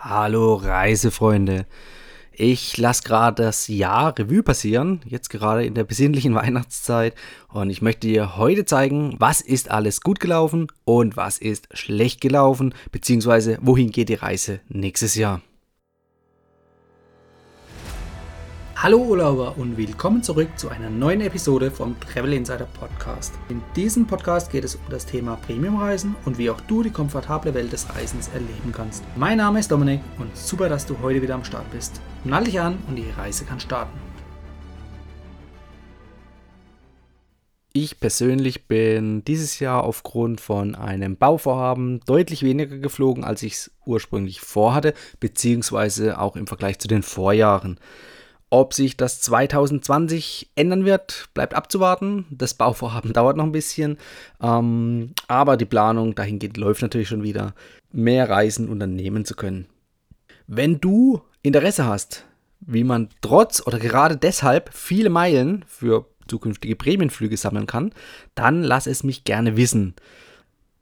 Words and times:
Hallo 0.00 0.54
Reisefreunde. 0.54 1.66
Ich 2.30 2.76
lasse 2.76 3.02
gerade 3.02 3.42
das 3.42 3.66
Jahr 3.66 4.16
Revue 4.16 4.44
passieren, 4.44 5.00
jetzt 5.04 5.28
gerade 5.28 5.66
in 5.66 5.74
der 5.74 5.82
besinnlichen 5.82 6.34
Weihnachtszeit. 6.36 7.16
Und 7.48 7.68
ich 7.70 7.82
möchte 7.82 8.06
dir 8.06 8.36
heute 8.36 8.64
zeigen, 8.64 9.16
was 9.18 9.40
ist 9.40 9.72
alles 9.72 10.00
gut 10.00 10.20
gelaufen 10.20 10.68
und 10.84 11.16
was 11.16 11.38
ist 11.38 11.66
schlecht 11.76 12.20
gelaufen, 12.20 12.76
beziehungsweise 12.92 13.58
wohin 13.60 13.90
geht 13.90 14.08
die 14.08 14.14
Reise 14.14 14.60
nächstes 14.68 15.16
Jahr. 15.16 15.42
Hallo 18.80 18.98
Urlauber 18.98 19.58
und 19.58 19.76
willkommen 19.76 20.22
zurück 20.22 20.50
zu 20.56 20.68
einer 20.68 20.88
neuen 20.88 21.20
Episode 21.20 21.68
vom 21.68 21.98
Travel 21.98 22.32
Insider 22.32 22.68
Podcast. 22.78 23.34
In 23.48 23.60
diesem 23.74 24.06
Podcast 24.06 24.52
geht 24.52 24.62
es 24.62 24.76
um 24.76 24.82
das 24.88 25.04
Thema 25.04 25.34
Premiumreisen 25.34 26.14
und 26.24 26.38
wie 26.38 26.48
auch 26.48 26.60
du 26.60 26.84
die 26.84 26.92
komfortable 26.92 27.54
Welt 27.54 27.72
des 27.72 27.92
Reisens 27.92 28.28
erleben 28.28 28.70
kannst. 28.72 29.02
Mein 29.16 29.38
Name 29.38 29.58
ist 29.58 29.72
Dominik 29.72 30.00
und 30.20 30.36
super, 30.36 30.68
dass 30.68 30.86
du 30.86 30.96
heute 31.02 31.20
wieder 31.20 31.34
am 31.34 31.42
Start 31.42 31.68
bist. 31.72 32.00
Nall 32.22 32.44
dich 32.44 32.60
an 32.60 32.78
und 32.86 32.94
die 32.94 33.10
Reise 33.16 33.44
kann 33.44 33.58
starten. 33.58 33.98
Ich 37.72 37.98
persönlich 37.98 38.68
bin 38.68 39.24
dieses 39.24 39.58
Jahr 39.58 39.82
aufgrund 39.82 40.40
von 40.40 40.76
einem 40.76 41.16
Bauvorhaben 41.16 41.98
deutlich 42.06 42.44
weniger 42.44 42.78
geflogen, 42.78 43.24
als 43.24 43.42
ich 43.42 43.54
es 43.54 43.72
ursprünglich 43.86 44.40
vorhatte, 44.40 44.94
beziehungsweise 45.18 46.20
auch 46.20 46.36
im 46.36 46.46
Vergleich 46.46 46.78
zu 46.78 46.86
den 46.86 47.02
Vorjahren. 47.02 47.80
Ob 48.50 48.72
sich 48.72 48.96
das 48.96 49.20
2020 49.20 50.50
ändern 50.54 50.84
wird, 50.84 51.28
bleibt 51.34 51.54
abzuwarten. 51.54 52.26
Das 52.30 52.54
Bauvorhaben 52.54 53.12
dauert 53.14 53.36
noch 53.36 53.44
ein 53.44 53.52
bisschen, 53.52 53.98
ähm, 54.42 55.12
aber 55.26 55.56
die 55.56 55.66
Planung 55.66 56.14
dahingehend 56.14 56.56
läuft 56.56 56.82
natürlich 56.82 57.08
schon 57.08 57.22
wieder, 57.22 57.54
mehr 57.92 58.28
Reisen 58.28 58.68
unternehmen 58.68 59.24
zu 59.24 59.34
können. 59.34 59.66
Wenn 60.46 60.80
du 60.80 61.20
Interesse 61.42 61.84
hast, 61.84 62.24
wie 62.60 62.84
man 62.84 63.08
trotz 63.20 63.64
oder 63.66 63.78
gerade 63.78 64.16
deshalb 64.16 64.72
viele 64.72 65.10
Meilen 65.10 65.64
für 65.68 66.06
zukünftige 66.26 66.76
Prämienflüge 66.76 67.36
sammeln 67.36 67.66
kann, 67.66 67.92
dann 68.34 68.62
lass 68.62 68.86
es 68.86 69.02
mich 69.04 69.24
gerne 69.24 69.56
wissen. 69.56 69.94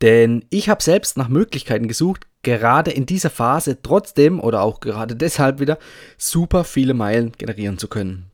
Denn 0.02 0.44
ich 0.50 0.68
habe 0.68 0.82
selbst 0.82 1.16
nach 1.16 1.28
Möglichkeiten 1.28 1.88
gesucht, 1.88 2.26
gerade 2.46 2.92
in 2.92 3.06
dieser 3.06 3.28
Phase 3.28 3.82
trotzdem 3.82 4.38
oder 4.38 4.62
auch 4.62 4.78
gerade 4.78 5.16
deshalb 5.16 5.58
wieder 5.58 5.78
super 6.16 6.62
viele 6.62 6.94
Meilen 6.94 7.32
generieren 7.32 7.76
zu 7.76 7.88
können. 7.88 8.30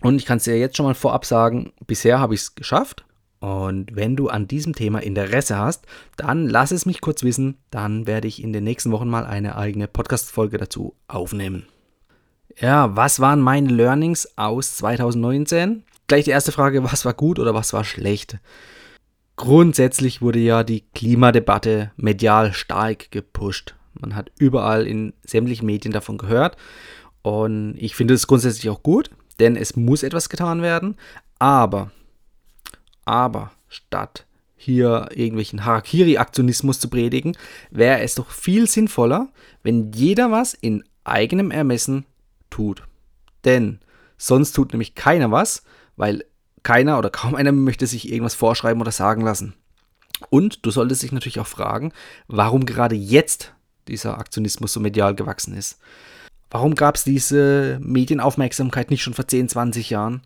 Und 0.00 0.14
ich 0.16 0.26
kann 0.26 0.38
es 0.38 0.44
dir 0.44 0.56
jetzt 0.56 0.76
schon 0.76 0.86
mal 0.86 0.94
vorab 0.94 1.24
sagen, 1.24 1.72
bisher 1.86 2.20
habe 2.20 2.34
ich 2.34 2.42
es 2.42 2.54
geschafft. 2.54 3.04
Und 3.40 3.94
wenn 3.96 4.14
du 4.14 4.28
an 4.28 4.46
diesem 4.46 4.74
Thema 4.74 5.00
Interesse 5.00 5.58
hast, 5.58 5.86
dann 6.16 6.46
lass 6.48 6.70
es 6.70 6.86
mich 6.86 7.00
kurz 7.00 7.24
wissen. 7.24 7.56
Dann 7.70 8.06
werde 8.06 8.28
ich 8.28 8.42
in 8.42 8.52
den 8.52 8.62
nächsten 8.62 8.92
Wochen 8.92 9.08
mal 9.08 9.26
eine 9.26 9.56
eigene 9.56 9.88
Podcast-Folge 9.88 10.58
dazu 10.58 10.94
aufnehmen. 11.08 11.66
Ja, 12.60 12.94
was 12.96 13.18
waren 13.18 13.40
meine 13.40 13.70
Learnings 13.70 14.28
aus 14.36 14.76
2019? 14.76 15.82
Gleich 16.06 16.24
die 16.24 16.30
erste 16.30 16.52
Frage, 16.52 16.84
was 16.84 17.04
war 17.04 17.14
gut 17.14 17.40
oder 17.40 17.54
was 17.54 17.72
war 17.72 17.84
schlecht? 17.84 18.38
Grundsätzlich 19.38 20.20
wurde 20.20 20.40
ja 20.40 20.64
die 20.64 20.80
Klimadebatte 20.96 21.92
medial 21.96 22.52
stark 22.52 23.12
gepusht. 23.12 23.76
Man 23.94 24.16
hat 24.16 24.32
überall 24.36 24.84
in 24.84 25.14
sämtlichen 25.24 25.64
Medien 25.64 25.92
davon 25.92 26.18
gehört. 26.18 26.56
Und 27.22 27.76
ich 27.78 27.94
finde 27.94 28.14
es 28.14 28.26
grundsätzlich 28.26 28.68
auch 28.68 28.82
gut, 28.82 29.10
denn 29.38 29.54
es 29.54 29.76
muss 29.76 30.02
etwas 30.02 30.28
getan 30.28 30.60
werden. 30.60 30.96
Aber, 31.38 31.92
aber 33.04 33.52
statt 33.68 34.26
hier 34.56 35.08
irgendwelchen 35.14 35.64
Harakiri-Aktionismus 35.64 36.80
zu 36.80 36.88
predigen, 36.88 37.36
wäre 37.70 38.00
es 38.00 38.16
doch 38.16 38.30
viel 38.30 38.66
sinnvoller, 38.66 39.28
wenn 39.62 39.92
jeder 39.92 40.32
was 40.32 40.52
in 40.52 40.82
eigenem 41.04 41.52
Ermessen 41.52 42.06
tut. 42.50 42.82
Denn 43.44 43.78
sonst 44.16 44.50
tut 44.50 44.72
nämlich 44.72 44.96
keiner 44.96 45.30
was, 45.30 45.62
weil 45.94 46.24
keiner 46.68 46.98
oder 46.98 47.08
kaum 47.08 47.34
einer 47.34 47.50
möchte 47.50 47.86
sich 47.86 48.12
irgendwas 48.12 48.34
vorschreiben 48.34 48.82
oder 48.82 48.92
sagen 48.92 49.22
lassen. 49.22 49.54
Und 50.28 50.66
du 50.66 50.70
solltest 50.70 51.02
dich 51.02 51.12
natürlich 51.12 51.40
auch 51.40 51.46
fragen, 51.46 51.94
warum 52.26 52.66
gerade 52.66 52.94
jetzt 52.94 53.54
dieser 53.88 54.18
Aktionismus 54.18 54.74
so 54.74 54.78
medial 54.78 55.14
gewachsen 55.14 55.56
ist. 55.56 55.78
Warum 56.50 56.74
gab 56.74 56.96
es 56.96 57.04
diese 57.04 57.78
Medienaufmerksamkeit 57.80 58.90
nicht 58.90 59.02
schon 59.02 59.14
vor 59.14 59.26
10, 59.26 59.48
20 59.48 59.88
Jahren? 59.88 60.20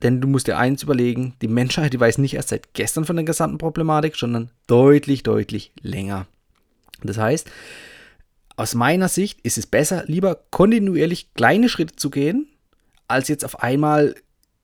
Denn 0.00 0.22
du 0.22 0.28
musst 0.28 0.46
dir 0.46 0.56
eins 0.56 0.82
überlegen, 0.82 1.34
die 1.42 1.48
Menschheit, 1.48 1.92
die 1.92 2.00
weiß 2.00 2.16
nicht 2.18 2.32
erst 2.32 2.48
seit 2.48 2.72
gestern 2.72 3.04
von 3.04 3.16
der 3.16 3.26
gesamten 3.26 3.58
Problematik, 3.58 4.16
sondern 4.16 4.50
deutlich, 4.66 5.24
deutlich 5.24 5.72
länger. 5.82 6.26
Das 7.02 7.18
heißt, 7.18 7.50
aus 8.56 8.74
meiner 8.74 9.08
Sicht 9.08 9.42
ist 9.42 9.58
es 9.58 9.66
besser, 9.66 10.04
lieber 10.06 10.38
kontinuierlich 10.50 11.34
kleine 11.34 11.68
Schritte 11.68 11.96
zu 11.96 12.08
gehen, 12.08 12.48
als 13.08 13.28
jetzt 13.28 13.44
auf 13.44 13.62
einmal 13.62 14.14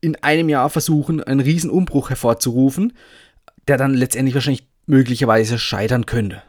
in 0.03 0.17
einem 0.17 0.51
Jahr 0.51 0.69
versuchen, 0.69 1.23
einen 1.23 1.41
riesen 1.41 1.71
Umbruch 1.71 2.11
hervorzurufen, 2.11 2.93
der 3.69 3.79
dann 3.79 3.95
letztendlich 3.95 4.35
wahrscheinlich 4.35 4.67
möglicherweise 4.85 5.59
scheitern 5.59 6.05
könnte. 6.05 6.43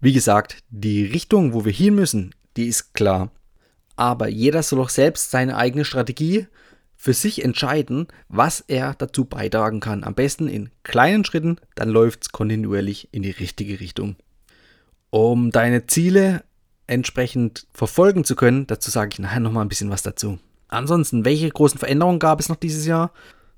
Wie 0.00 0.14
gesagt, 0.14 0.56
die 0.70 1.04
Richtung, 1.04 1.52
wo 1.52 1.64
wir 1.64 1.72
hin 1.72 1.94
müssen, 1.94 2.34
die 2.56 2.66
ist 2.66 2.94
klar. 2.94 3.30
Aber 3.96 4.28
jeder 4.28 4.62
soll 4.62 4.80
auch 4.80 4.88
selbst 4.88 5.30
seine 5.30 5.56
eigene 5.56 5.84
Strategie 5.84 6.46
für 6.96 7.12
sich 7.12 7.44
entscheiden, 7.44 8.08
was 8.28 8.64
er 8.66 8.94
dazu 8.94 9.26
beitragen 9.26 9.80
kann. 9.80 10.02
Am 10.02 10.14
besten 10.14 10.48
in 10.48 10.70
kleinen 10.82 11.24
Schritten, 11.24 11.58
dann 11.74 11.90
läuft 11.90 12.22
es 12.22 12.32
kontinuierlich 12.32 13.08
in 13.12 13.22
die 13.22 13.30
richtige 13.30 13.78
Richtung. 13.78 14.16
Um 15.10 15.50
deine 15.50 15.86
Ziele 15.86 16.44
entsprechend 16.86 17.66
verfolgen 17.74 18.24
zu 18.24 18.36
können, 18.36 18.66
dazu 18.66 18.90
sage 18.90 19.10
ich 19.12 19.18
nachher 19.18 19.40
nochmal 19.40 19.66
ein 19.66 19.68
bisschen 19.68 19.90
was 19.90 20.02
dazu. 20.02 20.38
Ansonsten, 20.70 21.24
welche 21.24 21.50
großen 21.50 21.78
Veränderungen 21.78 22.20
gab 22.20 22.40
es 22.40 22.48
noch 22.48 22.56
dieses 22.56 22.86
Jahr? 22.86 23.12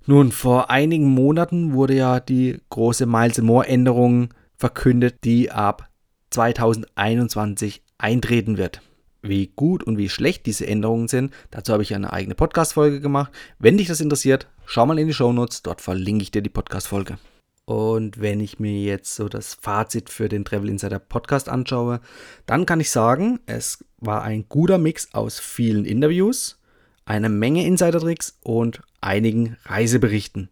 Nun, 0.06 0.32
vor 0.32 0.70
einigen 0.70 1.08
Monaten 1.08 1.74
wurde 1.74 1.94
ja 1.94 2.20
die 2.20 2.58
große 2.70 3.06
Miles 3.06 3.40
More 3.40 3.66
Änderung 3.68 4.30
verkündet, 4.56 5.16
die 5.24 5.50
ab 5.50 5.88
2021 6.30 7.82
eintreten 7.98 8.56
wird. 8.56 8.80
Wie 9.20 9.52
gut 9.54 9.84
und 9.84 9.98
wie 9.98 10.08
schlecht 10.08 10.46
diese 10.46 10.66
Änderungen 10.66 11.06
sind, 11.06 11.32
dazu 11.50 11.72
habe 11.72 11.84
ich 11.84 11.94
eine 11.94 12.12
eigene 12.12 12.34
Podcast-Folge 12.34 13.00
gemacht. 13.00 13.30
Wenn 13.60 13.76
dich 13.76 13.86
das 13.86 14.00
interessiert, 14.00 14.48
schau 14.64 14.86
mal 14.86 14.98
in 14.98 15.06
die 15.06 15.14
Show 15.14 15.32
Notes, 15.32 15.62
dort 15.62 15.80
verlinke 15.80 16.22
ich 16.22 16.32
dir 16.32 16.42
die 16.42 16.48
Podcast-Folge. 16.48 17.18
Und 17.64 18.20
wenn 18.20 18.40
ich 18.40 18.58
mir 18.58 18.82
jetzt 18.82 19.14
so 19.14 19.28
das 19.28 19.54
Fazit 19.54 20.10
für 20.10 20.28
den 20.28 20.44
Travel 20.44 20.70
Insider 20.70 20.98
Podcast 20.98 21.48
anschaue, 21.48 22.00
dann 22.46 22.66
kann 22.66 22.80
ich 22.80 22.90
sagen, 22.90 23.38
es 23.46 23.84
war 23.98 24.22
ein 24.22 24.46
guter 24.48 24.78
Mix 24.78 25.14
aus 25.14 25.38
vielen 25.38 25.84
Interviews, 25.84 26.58
eine 27.04 27.28
Menge 27.28 27.66
Insider-Tricks 27.66 28.38
und 28.42 28.80
einigen 29.00 29.56
Reiseberichten. 29.64 30.48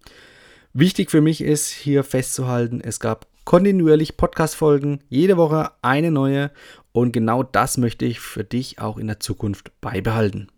Wichtig 0.72 1.10
für 1.10 1.20
mich 1.20 1.40
ist 1.40 1.68
hier 1.68 2.04
festzuhalten, 2.04 2.80
es 2.80 3.00
gab 3.00 3.26
kontinuierlich 3.44 4.16
Podcast-Folgen, 4.16 5.00
jede 5.08 5.36
Woche 5.36 5.72
eine 5.82 6.10
neue 6.10 6.50
und 6.92 7.12
genau 7.12 7.42
das 7.42 7.78
möchte 7.78 8.04
ich 8.04 8.20
für 8.20 8.44
dich 8.44 8.78
auch 8.78 8.98
in 8.98 9.06
der 9.06 9.20
Zukunft 9.20 9.72
beibehalten. 9.80 10.48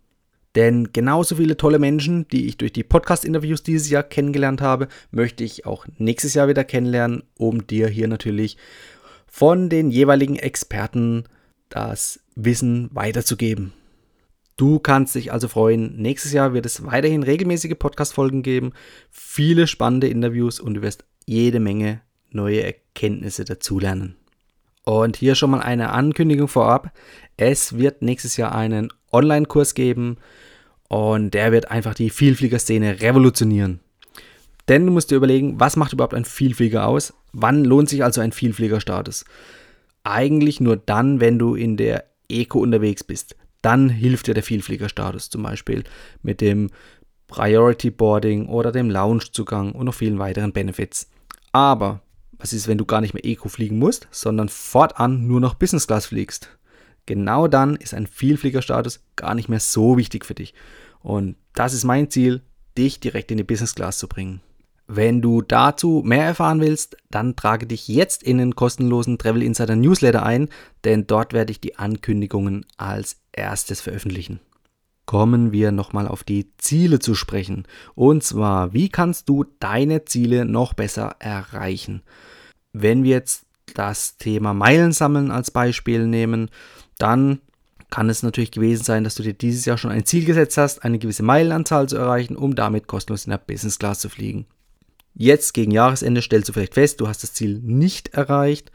Denn 0.55 0.93
genauso 0.93 1.35
viele 1.35 1.57
tolle 1.57 1.79
Menschen, 1.79 2.27
die 2.27 2.47
ich 2.47 2.57
durch 2.57 2.71
die 2.71 2.83
Podcast-Interviews 2.83 3.63
dieses 3.63 3.89
Jahr 3.89 4.03
kennengelernt 4.03 4.61
habe, 4.61 4.87
möchte 5.09 5.43
ich 5.43 5.65
auch 5.65 5.87
nächstes 5.97 6.35
Jahr 6.35 6.47
wieder 6.47 6.63
kennenlernen, 6.63 7.23
um 7.37 7.65
dir 7.65 7.87
hier 7.87 8.07
natürlich 8.07 8.57
von 9.25 9.69
den 9.69 9.89
jeweiligen 9.89 10.35
Experten 10.35 11.23
das 11.69 12.19
Wissen 12.35 12.89
weiterzugeben. 12.93 13.73
Du 14.55 14.79
kannst 14.79 15.15
dich 15.15 15.31
also 15.31 15.47
freuen. 15.47 15.95
Nächstes 15.97 16.31
Jahr 16.31 16.53
wird 16.53 16.65
es 16.65 16.85
weiterhin 16.85 17.23
regelmäßige 17.23 17.73
Podcast-Folgen 17.77 18.43
geben, 18.43 18.73
viele 19.09 19.65
spannende 19.65 20.07
Interviews 20.07 20.59
und 20.59 20.75
du 20.75 20.81
wirst 20.81 21.05
jede 21.25 21.59
Menge 21.59 22.01
neue 22.29 22.63
Erkenntnisse 22.63 23.45
dazulernen. 23.45 24.15
Und 24.85 25.15
hier 25.15 25.35
schon 25.35 25.51
mal 25.51 25.61
eine 25.61 25.91
Ankündigung 25.91 26.47
vorab. 26.47 26.91
Es 27.37 27.77
wird 27.77 28.01
nächstes 28.01 28.37
Jahr 28.37 28.53
einen 28.53 28.89
Online-Kurs 29.11 29.73
geben 29.73 30.17
und 30.87 31.33
der 31.33 31.51
wird 31.51 31.71
einfach 31.71 31.95
die 31.95 32.09
Vielflieger-Szene 32.09 33.01
revolutionieren. 33.01 33.79
Denn 34.67 34.85
du 34.85 34.91
musst 34.91 35.09
dir 35.09 35.15
überlegen, 35.15 35.59
was 35.59 35.77
macht 35.77 35.93
überhaupt 35.93 36.13
ein 36.13 36.25
Vielflieger 36.25 36.87
aus? 36.87 37.13
Wann 37.31 37.63
lohnt 37.63 37.89
sich 37.89 38.03
also 38.03 38.21
ein 38.21 38.31
Vielfliegerstatus? 38.31 39.25
Eigentlich 40.03 40.59
nur 40.59 40.77
dann, 40.77 41.19
wenn 41.19 41.39
du 41.39 41.55
in 41.55 41.75
der 41.75 42.05
Eco 42.29 42.59
unterwegs 42.59 43.03
bist 43.03 43.35
dann 43.63 43.89
hilft 43.89 44.27
dir 44.27 44.35
der 44.35 44.43
Vielfliegerstatus 44.43 45.29
zum 45.29 45.41
Beispiel 45.41 45.83
mit 46.21 46.41
dem 46.41 46.69
Priority 47.27 47.89
Boarding 47.89 48.47
oder 48.47 48.71
dem 48.71 48.91
Loungezugang 48.91 49.71
und 49.71 49.85
noch 49.85 49.95
vielen 49.95 50.19
weiteren 50.19 50.53
Benefits. 50.53 51.09
Aber 51.51 52.01
was 52.37 52.53
ist, 52.53 52.67
wenn 52.67 52.77
du 52.77 52.85
gar 52.85 53.01
nicht 53.01 53.13
mehr 53.13 53.25
Eco 53.25 53.49
fliegen 53.49 53.79
musst, 53.79 54.07
sondern 54.11 54.49
fortan 54.49 55.25
nur 55.27 55.39
noch 55.39 55.55
Business 55.55 55.87
Class 55.87 56.07
fliegst? 56.07 56.49
Genau 57.05 57.47
dann 57.47 57.75
ist 57.75 57.93
ein 57.93 58.05
Vielfliegerstatus 58.07 59.03
gar 59.15 59.33
nicht 59.33 59.49
mehr 59.49 59.59
so 59.59 59.97
wichtig 59.97 60.25
für 60.25 60.35
dich. 60.35 60.53
Und 61.01 61.37
das 61.53 61.73
ist 61.73 61.83
mein 61.83 62.09
Ziel, 62.09 62.41
dich 62.77 62.99
direkt 62.99 63.31
in 63.31 63.37
die 63.37 63.43
Business 63.43 63.75
Class 63.75 63.97
zu 63.97 64.07
bringen. 64.07 64.41
Wenn 64.87 65.21
du 65.21 65.41
dazu 65.41 66.01
mehr 66.05 66.25
erfahren 66.25 66.59
willst, 66.59 66.97
dann 67.09 67.35
trage 67.35 67.65
dich 67.65 67.87
jetzt 67.87 68.23
in 68.23 68.37
den 68.37 68.55
kostenlosen 68.55 69.17
Travel 69.17 69.41
Insider 69.41 69.75
Newsletter 69.75 70.23
ein, 70.23 70.49
denn 70.83 71.07
dort 71.07 71.33
werde 71.33 71.51
ich 71.51 71.61
die 71.61 71.77
Ankündigungen 71.77 72.65
als 72.77 73.22
erstes 73.33 73.81
veröffentlichen. 73.81 74.39
Kommen 75.05 75.51
wir 75.51 75.71
nochmal 75.71 76.07
auf 76.07 76.23
die 76.23 76.55
Ziele 76.57 76.99
zu 76.99 77.13
sprechen. 77.13 77.67
Und 77.93 78.23
zwar, 78.23 78.73
wie 78.73 78.87
kannst 78.87 79.27
du 79.27 79.45
deine 79.59 80.05
Ziele 80.05 80.45
noch 80.45 80.73
besser 80.73 81.17
erreichen? 81.19 82.03
Wenn 82.71 83.03
wir 83.03 83.11
jetzt 83.11 83.45
das 83.73 84.17
Thema 84.17 84.53
Meilen 84.53 84.93
sammeln 84.93 85.29
als 85.29 85.51
Beispiel 85.51 86.07
nehmen, 86.07 86.49
dann 86.97 87.41
kann 87.89 88.09
es 88.09 88.23
natürlich 88.23 88.51
gewesen 88.51 88.83
sein, 88.83 89.03
dass 89.03 89.15
du 89.15 89.23
dir 89.23 89.33
dieses 89.33 89.65
Jahr 89.65 89.77
schon 89.77 89.91
ein 89.91 90.05
Ziel 90.05 90.25
gesetzt 90.25 90.57
hast, 90.57 90.83
eine 90.83 90.99
gewisse 90.99 91.21
Meilenanzahl 91.21 91.87
zu 91.87 91.97
erreichen, 91.97 92.35
um 92.35 92.55
damit 92.55 92.87
kostenlos 92.87 93.25
in 93.25 93.31
der 93.31 93.37
Business 93.37 93.77
Class 93.77 93.99
zu 93.99 94.09
fliegen. 94.09 94.47
Jetzt 95.13 95.53
gegen 95.53 95.71
Jahresende 95.71 96.21
stellst 96.21 96.49
du 96.49 96.53
vielleicht 96.53 96.73
fest, 96.73 97.01
du 97.01 97.07
hast 97.07 97.21
das 97.21 97.33
Ziel 97.33 97.59
nicht 97.61 98.09
erreicht 98.09 98.71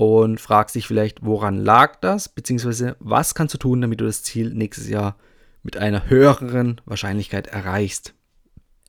und 0.00 0.40
fragst 0.40 0.76
dich 0.76 0.86
vielleicht, 0.86 1.26
woran 1.26 1.58
lag 1.58 1.96
das, 1.96 2.30
beziehungsweise 2.30 2.96
was 3.00 3.34
kannst 3.34 3.52
du 3.52 3.58
tun, 3.58 3.82
damit 3.82 4.00
du 4.00 4.06
das 4.06 4.22
Ziel 4.22 4.48
nächstes 4.54 4.88
Jahr 4.88 5.16
mit 5.62 5.76
einer 5.76 6.08
höheren 6.08 6.80
Wahrscheinlichkeit 6.86 7.48
erreichst. 7.48 8.14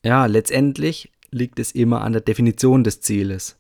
Ja, 0.06 0.26
letztendlich 0.26 1.12
liegt 1.30 1.60
es 1.60 1.74
immer 1.74 2.00
an 2.00 2.14
der 2.14 2.22
Definition 2.22 2.86
des 2.86 3.02
Zieles. 3.02 3.60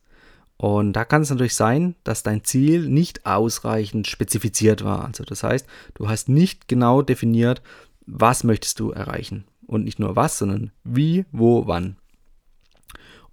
Und 0.55 0.93
da 0.93 1.03
kann 1.03 1.23
es 1.23 1.29
natürlich 1.29 1.55
sein, 1.55 1.95
dass 2.05 2.23
dein 2.23 2.45
Ziel 2.45 2.87
nicht 2.87 3.25
ausreichend 3.25 4.07
spezifiziert 4.07 4.85
war. 4.85 5.03
Also 5.03 5.25
das 5.25 5.43
heißt, 5.43 5.67
du 5.95 6.07
hast 6.07 6.29
nicht 6.29 6.69
genau 6.69 7.01
definiert, 7.01 7.61
was 8.05 8.45
möchtest 8.45 8.79
du 8.79 8.91
erreichen. 8.91 9.43
Und 9.67 9.83
nicht 9.83 9.99
nur 9.99 10.15
was, 10.15 10.37
sondern 10.37 10.71
wie, 10.85 11.25
wo, 11.33 11.67
wann. 11.67 11.97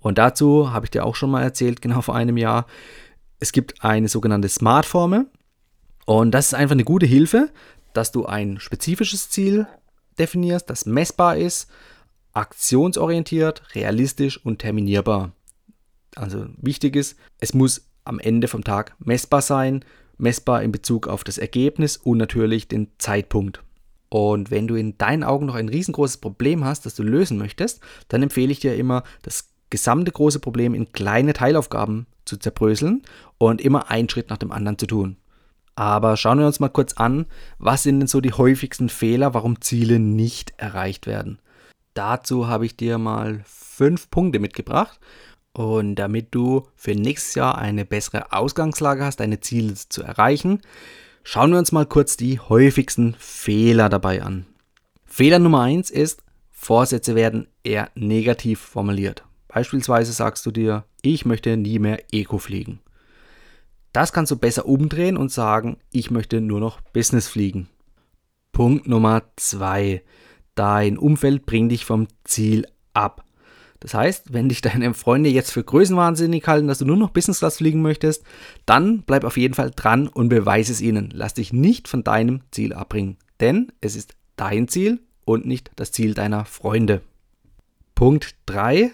Und 0.00 0.18
dazu 0.18 0.72
habe 0.72 0.86
ich 0.86 0.90
dir 0.90 1.04
auch 1.04 1.14
schon 1.14 1.30
mal 1.30 1.42
erzählt, 1.44 1.80
genau 1.80 2.00
vor 2.00 2.16
einem 2.16 2.36
Jahr, 2.36 2.66
es 3.40 3.52
gibt 3.52 3.84
eine 3.84 4.08
sogenannte 4.08 4.48
Smart-Formel. 4.48 5.26
Und 6.06 6.32
das 6.32 6.48
ist 6.48 6.54
einfach 6.54 6.74
eine 6.74 6.84
gute 6.84 7.06
Hilfe, 7.06 7.50
dass 7.92 8.12
du 8.12 8.26
ein 8.26 8.60
spezifisches 8.60 9.30
Ziel 9.30 9.66
definierst, 10.18 10.68
das 10.70 10.86
messbar 10.86 11.36
ist, 11.36 11.68
aktionsorientiert, 12.32 13.62
realistisch 13.74 14.44
und 14.44 14.58
terminierbar. 14.58 15.32
Also 16.14 16.46
wichtig 16.56 16.96
ist, 16.96 17.16
es 17.40 17.54
muss 17.54 17.88
am 18.04 18.18
Ende 18.18 18.48
vom 18.48 18.64
Tag 18.64 18.96
messbar 18.98 19.42
sein, 19.42 19.84
messbar 20.16 20.62
in 20.62 20.72
Bezug 20.72 21.08
auf 21.08 21.24
das 21.24 21.38
Ergebnis 21.38 21.96
und 21.96 22.18
natürlich 22.18 22.68
den 22.68 22.88
Zeitpunkt. 22.98 23.62
Und 24.08 24.50
wenn 24.50 24.66
du 24.66 24.74
in 24.74 24.96
deinen 24.96 25.22
Augen 25.22 25.46
noch 25.46 25.54
ein 25.54 25.68
riesengroßes 25.68 26.16
Problem 26.18 26.64
hast, 26.64 26.86
das 26.86 26.94
du 26.94 27.02
lösen 27.02 27.36
möchtest, 27.38 27.80
dann 28.08 28.22
empfehle 28.22 28.50
ich 28.50 28.60
dir 28.60 28.74
immer, 28.74 29.04
das 29.22 29.50
gesamte 29.70 30.12
große 30.12 30.40
Problem 30.40 30.74
in 30.74 30.92
kleine 30.92 31.32
Teilaufgaben 31.32 32.06
zu 32.24 32.36
zerbröseln 32.36 33.02
und 33.38 33.60
immer 33.60 33.90
einen 33.90 34.08
Schritt 34.08 34.30
nach 34.30 34.38
dem 34.38 34.52
anderen 34.52 34.78
zu 34.78 34.86
tun. 34.86 35.16
Aber 35.74 36.16
schauen 36.16 36.40
wir 36.40 36.46
uns 36.46 36.60
mal 36.60 36.68
kurz 36.68 36.94
an, 36.94 37.26
was 37.58 37.84
sind 37.84 38.00
denn 38.00 38.08
so 38.08 38.20
die 38.20 38.32
häufigsten 38.32 38.88
Fehler, 38.88 39.32
warum 39.34 39.60
Ziele 39.60 40.00
nicht 40.00 40.52
erreicht 40.56 41.06
werden. 41.06 41.38
Dazu 41.94 42.48
habe 42.48 42.66
ich 42.66 42.76
dir 42.76 42.98
mal 42.98 43.42
fünf 43.44 44.10
Punkte 44.10 44.40
mitgebracht 44.40 44.98
und 45.52 45.94
damit 45.96 46.34
du 46.34 46.66
für 46.74 46.94
nächstes 46.94 47.34
Jahr 47.34 47.58
eine 47.58 47.84
bessere 47.84 48.32
Ausgangslage 48.32 49.04
hast, 49.04 49.20
deine 49.20 49.40
Ziele 49.40 49.74
zu 49.74 50.02
erreichen, 50.02 50.62
schauen 51.22 51.52
wir 51.52 51.58
uns 51.58 51.72
mal 51.72 51.86
kurz 51.86 52.16
die 52.16 52.40
häufigsten 52.40 53.14
Fehler 53.18 53.88
dabei 53.88 54.22
an. 54.22 54.46
Fehler 55.04 55.38
Nummer 55.38 55.62
eins 55.62 55.90
ist, 55.90 56.22
Vorsätze 56.50 57.14
werden 57.14 57.46
eher 57.62 57.90
negativ 57.94 58.60
formuliert. 58.60 59.24
Beispielsweise 59.48 60.12
sagst 60.12 60.44
du 60.46 60.50
dir, 60.50 60.84
ich 61.02 61.24
möchte 61.24 61.56
nie 61.56 61.78
mehr 61.78 62.02
Eco 62.12 62.38
fliegen. 62.38 62.80
Das 63.92 64.12
kannst 64.12 64.30
du 64.30 64.36
besser 64.36 64.66
umdrehen 64.66 65.16
und 65.16 65.32
sagen, 65.32 65.78
ich 65.90 66.10
möchte 66.10 66.40
nur 66.40 66.60
noch 66.60 66.80
Business 66.92 67.26
fliegen. 67.26 67.68
Punkt 68.52 68.86
Nummer 68.86 69.22
zwei: 69.36 70.02
Dein 70.54 70.98
Umfeld 70.98 71.46
bringt 71.46 71.72
dich 71.72 71.84
vom 71.84 72.06
Ziel 72.24 72.66
ab. 72.92 73.24
Das 73.80 73.94
heißt, 73.94 74.32
wenn 74.32 74.48
dich 74.48 74.60
deine 74.60 74.92
Freunde 74.92 75.30
jetzt 75.30 75.52
für 75.52 75.62
größenwahnsinnig 75.62 76.46
halten, 76.46 76.66
dass 76.66 76.78
du 76.78 76.84
nur 76.84 76.96
noch 76.96 77.10
Business 77.10 77.38
Class 77.38 77.58
fliegen 77.58 77.80
möchtest, 77.80 78.24
dann 78.66 79.02
bleib 79.02 79.24
auf 79.24 79.36
jeden 79.36 79.54
Fall 79.54 79.70
dran 79.74 80.08
und 80.08 80.28
beweise 80.28 80.72
es 80.72 80.80
ihnen. 80.80 81.10
Lass 81.12 81.34
dich 81.34 81.52
nicht 81.52 81.88
von 81.88 82.02
deinem 82.02 82.42
Ziel 82.50 82.72
abbringen, 82.72 83.16
denn 83.40 83.72
es 83.80 83.94
ist 83.94 84.16
dein 84.36 84.68
Ziel 84.68 85.00
und 85.24 85.46
nicht 85.46 85.70
das 85.76 85.92
Ziel 85.92 86.14
deiner 86.14 86.44
Freunde. 86.44 87.02
Punkt 87.94 88.34
3. 88.46 88.90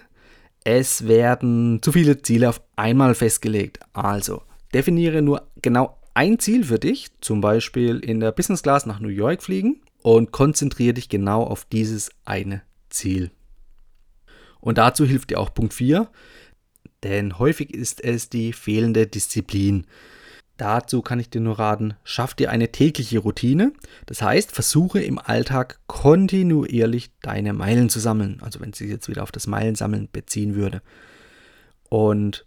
Es 0.65 1.07
werden 1.07 1.83
zu 1.83 1.93
viele 1.93 2.23
Ziele 2.23 2.49
auf 2.49 2.63
einmal 2.75 3.15
festgelegt. 3.15 3.81
Also 3.93 4.43
definiere 4.73 5.21
nur 5.21 5.47
genau 5.61 5.99
ein 6.15 6.39
Ziel 6.39 6.65
für 6.65 6.79
dich, 6.79 7.11
zum 7.21 7.43
Beispiel 7.43 7.99
in 7.99 8.21
der 8.21 8.33
Business 8.33 8.63
Class 8.63 8.87
nach 8.87 8.99
New 8.99 9.09
York 9.09 9.43
fliegen 9.43 9.83
und 10.03 10.33
konzentriere 10.33 10.95
dich 10.95 11.11
genau 11.11 11.43
auf 11.43 11.67
dieses 11.67 12.11
eine 12.25 12.63
Ziel. 12.89 13.31
Und 14.61 14.79
dazu 14.79 15.05
hilft 15.05 15.31
dir 15.31 15.39
auch 15.39 15.53
Punkt 15.53 15.75
4, 15.75 16.09
denn 17.03 17.39
häufig 17.39 17.75
ist 17.75 18.03
es 18.03 18.31
die 18.31 18.55
fehlende 18.55 19.07
Disziplin. 19.07 19.87
Dazu 20.57 21.03
kann 21.03 21.19
ich 21.19 21.31
dir 21.31 21.41
nur 21.41 21.59
raten, 21.59 21.95
schaff 22.05 22.35
dir 22.35 22.51
eine 22.51 22.71
tägliche 22.71 23.19
Routine. 23.19 23.73
Das 24.07 24.23
heißt, 24.23 24.53
versuche 24.53 25.01
im 25.01 25.19
Alltag 25.19 25.81
kontinuierlich 25.89 27.11
deine 27.23 27.53
Meilen 27.53 27.89
zu 27.89 27.99
sammeln. 27.99 28.39
Also 28.41 28.61
wenn 28.61 28.71
es 28.71 28.79
sich 28.79 28.89
jetzt 28.89 29.09
wieder 29.09 29.25
auf 29.25 29.33
das 29.33 29.49
Meilensammeln 29.49 30.09
beziehen 30.13 30.55
würde. 30.55 30.81
Und 31.89 32.47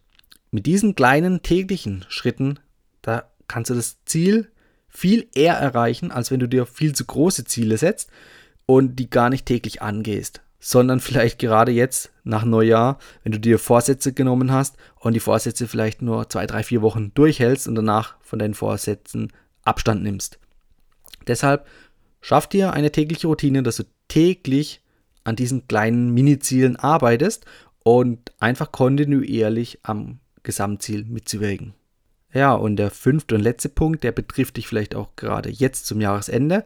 mit 0.52 0.66
diesen 0.66 0.96
kleinen 0.96 1.44
täglichen 1.44 2.06
Schritten, 2.08 2.60
da 3.02 3.30
kannst 3.50 3.72
du 3.72 3.76
das 3.76 3.98
Ziel 4.06 4.50
viel 4.88 5.28
eher 5.36 5.56
erreichen, 5.56 6.12
als 6.12 6.32
wenn 6.32 6.40
du 6.40 6.48
dir 6.48 6.66
viel 6.66 6.96
zu 6.96 7.06
große 7.06 7.44
Ziele 7.44 7.78
setzt 7.78 8.10
und 8.66 8.96
die 8.96 9.10
gar 9.10 9.30
nicht 9.30 9.46
täglich 9.46 9.82
angehst 9.82 10.42
sondern 10.60 11.00
vielleicht 11.00 11.40
gerade 11.40 11.72
jetzt 11.72 12.12
nach 12.24 12.44
Neujahr, 12.44 12.98
wenn 13.24 13.32
du 13.32 13.40
dir 13.40 13.60
Vorsätze 13.60 14.14
genommen 14.14 14.52
hast 14.52 14.76
und 15.00 15.14
die 15.14 15.20
Vorsätze 15.20 15.68
vielleicht 15.68 16.02
nur 16.02 16.30
zwei, 16.30 16.46
drei, 16.48 16.64
vier 16.64 16.82
Wochen 16.82 17.14
durchhältst 17.14 17.68
und 17.68 17.76
danach 17.76 18.16
von 18.22 18.40
deinen 18.40 18.54
Vorsätzen 18.54 19.32
Abstand 19.64 20.04
nimmst. 20.04 20.40
Deshalb 21.28 21.68
schaff 22.22 22.48
dir 22.48 22.74
eine 22.74 22.92
tägliche 22.92 23.28
Routine, 23.28 23.64
dass 23.64 23.78
du 23.78 23.84
täglich 24.08 24.82
an 25.24 25.36
diesen 25.36 25.68
kleinen 25.68 26.14
Mini-Zielen 26.14 26.78
arbeitest 26.78 27.46
und 27.84 28.32
einfach 28.40 28.72
kontinuierlich 28.72 29.80
am 29.84 30.20
Gesamtziel 30.44 31.04
mitzuwirken. 31.06 31.74
Ja, 32.34 32.54
und 32.54 32.76
der 32.76 32.92
fünfte 32.92 33.36
und 33.36 33.42
letzte 33.42 33.70
Punkt, 33.70 34.04
der 34.04 34.12
betrifft 34.12 34.58
dich 34.58 34.68
vielleicht 34.68 34.96
auch 34.96 35.16
gerade 35.16 35.50
jetzt 35.50 35.86
zum 35.86 36.02
Jahresende 36.02 36.66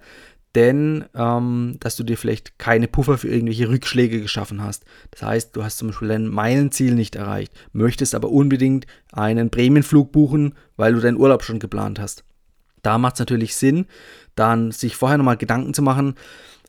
denn 0.56 1.06
ähm, 1.16 1.78
dass 1.80 1.96
du 1.96 2.04
dir 2.04 2.18
vielleicht 2.18 2.60
keine 2.60 2.88
Puffer 2.88 3.18
für 3.18 3.30
irgendwelche 3.30 3.70
Rückschläge 3.70 4.22
geschaffen 4.22 4.62
hast. 4.62 4.84
Das 5.12 5.24
heißt, 5.24 5.56
du 5.56 5.64
hast 5.64 5.78
zum 5.78 5.90
Beispiel 5.90 6.10
dein 6.10 6.28
Meilenziel 6.28 6.94
nicht 6.94 7.16
erreicht, 7.16 7.54
möchtest 7.72 8.16
aber 8.16 8.30
unbedingt 8.30 8.86
einen 9.12 9.50
Prämienflug 9.50 10.12
buchen, 10.12 10.56
weil 10.76 10.94
du 10.94 11.00
deinen 11.00 11.18
Urlaub 11.18 11.44
schon 11.44 11.60
geplant 11.60 12.00
hast. 12.00 12.24
Da 12.82 12.98
macht 12.98 13.16
es 13.16 13.20
natürlich 13.20 13.56
Sinn, 13.56 13.86
dann 14.36 14.72
sich 14.72 14.96
vorher 14.96 15.18
nochmal 15.18 15.38
Gedanken 15.38 15.74
zu 15.74 15.82
machen, 15.82 16.16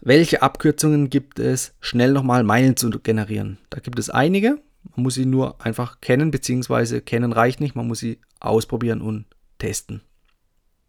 welche 0.03 0.43
Abkürzungen 0.43 1.11
gibt 1.11 1.39
es, 1.39 1.75
schnell 1.81 2.13
nochmal 2.13 2.45
Meilen 2.45 2.77
zu 2.77 2.91
generieren. 2.91 3.59
Da 3.71 3.81
gibt 3.81 3.99
es 3.99 4.11
einige, 4.11 4.59
man 4.95 5.05
muss 5.05 5.15
sie 5.15 5.27
nur 5.27 5.65
einfach 5.65 6.01
kennen, 6.01 6.31
beziehungsweise 6.31 7.01
kennen 7.01 7.33
reicht 7.33 7.61
nicht, 7.61 7.75
man 7.75 7.87
muss 7.87 8.01
sie 8.01 8.19
ausprobieren 8.41 9.01
und 9.01 9.27
testen. 9.59 10.03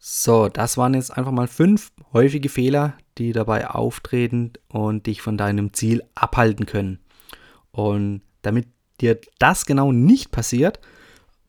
So, 0.05 0.49
das 0.49 0.75
waren 0.75 0.95
jetzt 0.95 1.15
einfach 1.17 1.31
mal 1.31 1.47
fünf 1.47 1.93
häufige 2.11 2.49
Fehler, 2.49 2.97
die 3.17 3.31
dabei 3.31 3.69
auftreten 3.69 4.51
und 4.67 5.07
dich 5.07 5.21
von 5.21 5.37
deinem 5.37 5.71
Ziel 5.73 6.03
abhalten 6.13 6.65
können. 6.65 6.99
Und 7.71 8.21
damit 8.41 8.67
dir 8.99 9.21
das 9.39 9.65
genau 9.65 9.93
nicht 9.93 10.29
passiert, 10.31 10.81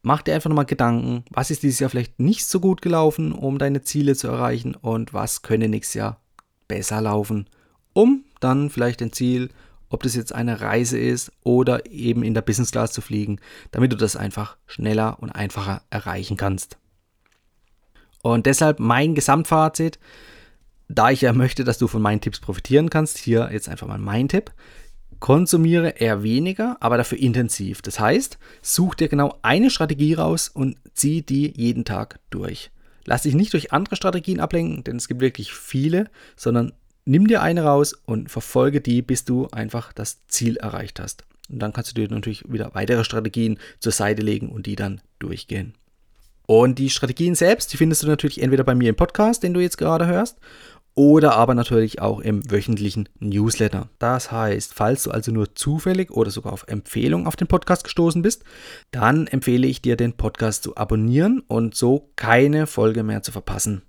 mach 0.03 0.23
dir 0.23 0.37
einfach 0.37 0.51
nochmal 0.51 0.67
Gedanken, 0.67 1.25
was 1.31 1.51
ist 1.51 1.65
dieses 1.65 1.81
Jahr 1.81 1.91
vielleicht 1.91 2.21
nicht 2.21 2.47
so 2.47 2.61
gut 2.61 2.81
gelaufen, 2.81 3.33
um 3.33 3.59
deine 3.59 3.83
Ziele 3.83 4.15
zu 4.15 4.29
erreichen 4.29 4.77
und 4.77 5.13
was 5.13 5.43
könnte 5.43 5.69
nächstes 5.69 5.95
Jahr 5.95 6.21
besser 6.69 7.01
laufen, 7.01 7.51
um 7.93 8.25
dann 8.39 8.71
vielleicht 8.71 9.03
ein 9.03 9.13
Ziel, 9.13 9.51
ob 9.89 10.05
das 10.05 10.15
jetzt 10.15 10.33
eine 10.33 10.61
Reise 10.61 10.97
ist 10.97 11.33
oder 11.43 11.91
eben 11.91 12.23
in 12.23 12.35
der 12.35 12.43
Business 12.43 12.71
Class 12.71 12.93
zu 12.93 13.01
fliegen, 13.01 13.41
damit 13.73 13.91
du 13.91 13.97
das 13.97 14.15
einfach 14.15 14.59
schneller 14.69 15.21
und 15.21 15.31
einfacher 15.31 15.83
erreichen 15.91 16.37
kannst. 16.37 16.79
Und 18.25 18.47
deshalb 18.47 18.81
mein 18.81 19.15
Gesamtfazit, 19.15 19.99
da 20.89 21.11
ich 21.11 21.21
ja 21.21 21.35
möchte, 21.35 21.63
dass 21.63 21.77
du 21.77 21.89
von 21.89 22.01
meinen 22.01 22.23
Tipps 22.23 22.41
profitieren 22.41 22.89
kannst, 22.89 23.19
hier 23.19 23.51
jetzt 23.53 23.69
einfach 23.69 23.87
mal 23.87 23.99
mein 23.99 24.31
Tipp. 24.31 24.51
Konsumiere 25.21 25.91
eher 25.91 26.23
weniger, 26.23 26.79
aber 26.81 26.97
dafür 26.97 27.19
intensiv. 27.19 27.83
Das 27.83 28.01
heißt, 28.01 28.39
such 28.63 28.95
dir 28.95 29.09
genau 29.09 29.39
eine 29.43 29.69
Strategie 29.69 30.15
raus 30.15 30.49
und 30.49 30.79
zieh 30.95 31.21
die 31.21 31.53
jeden 31.55 31.85
Tag 31.85 32.19
durch. 32.31 32.71
Lass 33.05 33.25
dich 33.25 33.35
nicht 33.35 33.53
durch 33.53 33.75
andere 33.75 33.95
Strategien 33.95 34.41
ablenken, 34.41 34.85
denn 34.85 34.97
es 34.97 35.07
gibt 35.07 35.21
wirklich 35.21 35.53
viele, 35.53 36.09
sondern 36.35 36.73
nimm 37.05 37.27
dir 37.27 37.43
eine 37.43 37.65
raus 37.65 37.93
und 38.07 38.31
verfolge 38.31 38.81
die, 38.81 39.03
bis 39.03 39.27
du 39.27 39.49
einfach 39.49 39.93
das 39.93 40.27
Ziel 40.29 40.57
erreicht 40.57 40.99
hast. 40.99 41.25
Und 41.51 41.59
dann 41.59 41.75
kannst 41.75 41.91
du 41.91 41.95
dir 41.95 42.09
natürlich 42.09 42.51
wieder 42.51 42.75
weitere 42.75 43.05
Strategien 43.05 43.59
zur 43.81 43.93
Seite 43.93 44.23
legen 44.23 44.49
und 44.49 44.65
die 44.65 44.77
dann 44.77 45.03
durchgehen. 45.19 45.75
Und 46.47 46.79
die 46.79 46.91
Strategien 46.91 47.35
selbst, 47.35 47.73
die 47.73 47.77
findest 47.77 48.03
du 48.03 48.07
natürlich 48.07 48.43
entweder 48.43 48.65
bei 48.65 48.75
mir 48.75 48.91
im 48.91 48.97
Podcast, 48.97 49.43
den 49.43 49.55
du 49.55 49.61
jetzt 49.61 49.79
gerade 49.79 50.07
hörst, 50.07 50.39
oder 50.95 51.35
aber 51.35 51.55
natürlich 51.55 52.01
auch 52.01 52.21
im 52.21 52.49
wöchentlichen 52.51 53.09
Newsletter. 53.19 53.89
Das 53.99 54.31
heißt, 54.31 54.75
falls 54.75 55.03
du 55.03 55.11
also 55.11 55.33
nur 55.33 55.55
zufällig 55.55 56.11
oder 56.13 56.31
sogar 56.31 56.53
auf 56.53 56.67
Empfehlung 56.69 57.27
auf 57.27 57.35
den 57.35 57.49
Podcast 57.49 57.83
gestoßen 57.85 58.23
bist, 58.23 58.45
dann 58.93 59.27
empfehle 59.27 59.67
ich 59.67 59.83
dir, 59.83 59.97
den 59.97 60.13
Podcast 60.13 60.63
zu 60.63 60.77
abonnieren 60.77 61.41
und 61.41 61.75
so 61.75 62.11
keine 62.15 62.67
Folge 62.67 63.03
mehr 63.03 63.23
zu 63.23 63.33
verpassen. 63.33 63.83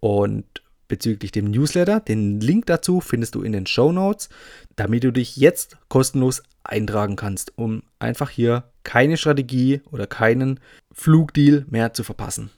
Und 0.00 0.44
bezüglich 0.86 1.32
dem 1.32 1.50
Newsletter, 1.50 2.00
den 2.00 2.40
Link 2.40 2.66
dazu 2.66 3.00
findest 3.00 3.34
du 3.34 3.42
in 3.42 3.52
den 3.52 3.66
Show 3.66 3.92
Notes, 3.92 4.28
damit 4.76 5.04
du 5.04 5.12
dich 5.12 5.36
jetzt 5.36 5.78
kostenlos 5.88 6.42
eintragen 6.62 7.16
kannst, 7.16 7.56
um 7.56 7.82
einfach 7.98 8.30
hier 8.30 8.64
keine 8.88 9.18
Strategie 9.18 9.82
oder 9.90 10.06
keinen 10.06 10.60
Flugdeal 10.92 11.66
mehr 11.68 11.92
zu 11.92 12.04
verpassen. 12.04 12.48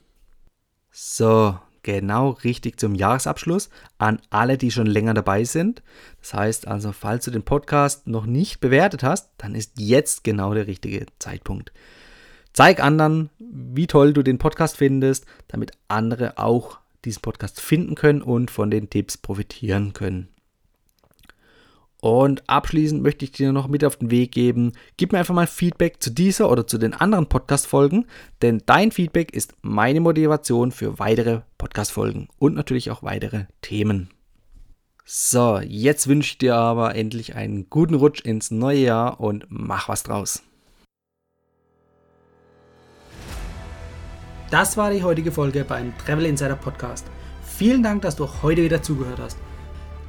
So, 0.89 1.59
genau 1.83 2.29
richtig 2.29 2.79
zum 2.79 2.95
Jahresabschluss 2.95 3.69
an 3.97 4.21
alle, 4.29 4.57
die 4.57 4.71
schon 4.71 4.87
länger 4.87 5.13
dabei 5.13 5.43
sind. 5.43 5.83
Das 6.21 6.33
heißt 6.33 6.67
also, 6.69 6.93
falls 6.93 7.25
du 7.25 7.31
den 7.31 7.43
Podcast 7.43 8.07
noch 8.07 8.25
nicht 8.25 8.61
bewertet 8.61 9.03
hast, 9.03 9.31
dann 9.39 9.55
ist 9.55 9.73
jetzt 9.77 10.23
genau 10.23 10.53
der 10.53 10.67
richtige 10.67 11.05
Zeitpunkt. 11.19 11.73
Zeig 12.53 12.81
anderen, 12.81 13.29
wie 13.37 13.87
toll 13.87 14.13
du 14.13 14.23
den 14.23 14.37
Podcast 14.37 14.77
findest, 14.77 15.25
damit 15.49 15.73
andere 15.89 16.37
auch 16.37 16.79
diesen 17.03 17.21
Podcast 17.21 17.59
finden 17.59 17.95
können 17.95 18.21
und 18.21 18.51
von 18.51 18.71
den 18.71 18.89
Tipps 18.89 19.17
profitieren 19.17 19.91
können. 19.91 20.29
Und 22.01 22.49
abschließend 22.49 23.03
möchte 23.03 23.25
ich 23.25 23.31
dir 23.31 23.51
noch 23.53 23.67
mit 23.67 23.85
auf 23.85 23.95
den 23.95 24.09
Weg 24.09 24.31
geben, 24.31 24.73
gib 24.97 25.11
mir 25.11 25.19
einfach 25.19 25.35
mal 25.35 25.45
Feedback 25.45 26.01
zu 26.01 26.09
dieser 26.09 26.49
oder 26.49 26.65
zu 26.65 26.79
den 26.79 26.95
anderen 26.95 27.27
Podcast-Folgen, 27.27 28.07
denn 28.41 28.63
dein 28.65 28.91
Feedback 28.91 29.33
ist 29.33 29.53
meine 29.61 30.01
Motivation 30.01 30.71
für 30.71 30.97
weitere 30.97 31.41
Podcast-Folgen 31.59 32.27
und 32.39 32.55
natürlich 32.55 32.89
auch 32.89 33.03
weitere 33.03 33.45
Themen. 33.61 34.09
So, 35.05 35.59
jetzt 35.59 36.07
wünsche 36.07 36.31
ich 36.31 36.37
dir 36.39 36.55
aber 36.55 36.95
endlich 36.95 37.35
einen 37.35 37.69
guten 37.69 37.93
Rutsch 37.93 38.21
ins 38.21 38.49
neue 38.49 38.79
Jahr 38.79 39.19
und 39.19 39.45
mach 39.49 39.87
was 39.87 40.01
draus. 40.01 40.41
Das 44.49 44.75
war 44.75 44.91
die 44.91 45.03
heutige 45.03 45.31
Folge 45.31 45.63
beim 45.63 45.93
Travel 45.99 46.25
Insider 46.25 46.55
Podcast. 46.55 47.05
Vielen 47.43 47.83
Dank, 47.83 48.01
dass 48.01 48.15
du 48.15 48.27
heute 48.41 48.63
wieder 48.63 48.81
zugehört 48.81 49.19
hast. 49.19 49.37